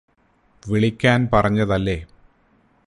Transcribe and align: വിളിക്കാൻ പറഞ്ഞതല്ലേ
വിളിക്കാൻ 0.63 1.29
പറഞ്ഞതല്ലേ 1.33 1.97